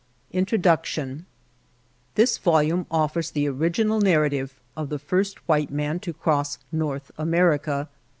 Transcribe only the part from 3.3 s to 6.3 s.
original nar rative of the first white man to